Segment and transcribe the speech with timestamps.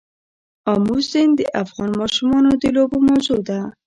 [0.71, 3.59] آمو سیند د افغان ماشومانو د لوبو موضوع ده.